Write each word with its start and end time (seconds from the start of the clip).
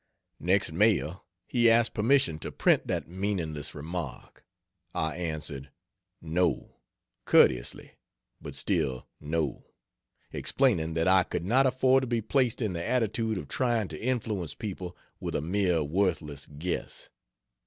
Next 0.39 0.71
mail 0.71 1.27
he 1.45 1.69
asked 1.69 1.93
permission 1.93 2.39
to 2.39 2.51
print 2.51 2.87
that 2.87 3.07
meaningless 3.07 3.75
remark. 3.75 4.43
I 4.95 5.15
answered, 5.15 5.69
no 6.19 6.79
courteously, 7.25 7.99
but 8.41 8.55
still, 8.55 9.05
no; 9.19 9.67
explaining 10.31 10.95
that 10.95 11.07
I 11.07 11.21
could 11.21 11.45
not 11.45 11.67
afford 11.67 12.01
to 12.01 12.07
be 12.07 12.19
placed 12.19 12.63
in 12.63 12.73
the 12.73 12.83
attitude 12.83 13.37
of 13.37 13.47
trying 13.47 13.89
to 13.89 14.01
influence 14.01 14.55
people 14.55 14.97
with 15.19 15.35
a 15.35 15.39
mere 15.41 15.83
worthless 15.83 16.47
guess. 16.47 17.09